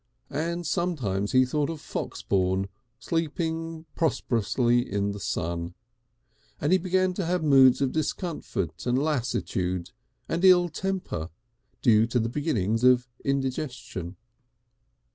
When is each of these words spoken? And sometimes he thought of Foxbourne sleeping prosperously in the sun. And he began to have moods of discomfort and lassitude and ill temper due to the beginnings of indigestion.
And 0.31 0.65
sometimes 0.65 1.31
he 1.31 1.45
thought 1.45 1.69
of 1.69 1.79
Foxbourne 1.79 2.69
sleeping 2.97 3.85
prosperously 3.93 4.91
in 4.91 5.11
the 5.11 5.19
sun. 5.19 5.75
And 6.59 6.71
he 6.71 6.79
began 6.79 7.13
to 7.13 7.25
have 7.27 7.43
moods 7.43 7.81
of 7.81 7.91
discomfort 7.91 8.87
and 8.87 8.97
lassitude 8.97 9.91
and 10.27 10.43
ill 10.43 10.69
temper 10.69 11.29
due 11.83 12.07
to 12.07 12.19
the 12.19 12.29
beginnings 12.29 12.83
of 12.83 13.07
indigestion. 13.23 14.15